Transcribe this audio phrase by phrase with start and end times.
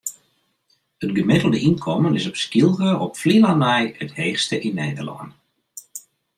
[1.01, 5.29] It gemiddelde ynkommen is op Skylge op Flylân nei it heechste yn Nederlân.